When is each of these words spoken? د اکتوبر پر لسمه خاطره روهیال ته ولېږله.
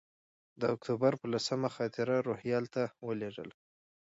د 0.59 0.61
اکتوبر 0.75 1.13
پر 1.19 1.27
لسمه 1.33 1.69
خاطره 1.75 2.15
روهیال 2.27 2.65
ته 2.73 2.83
ولېږله. 3.05 3.55